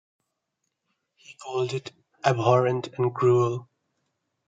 He 1.15 1.35
called 1.35 1.73
it 1.73 1.91
"abhorrent" 2.25 2.87
and 2.97 3.13
"cruel. 3.13 3.69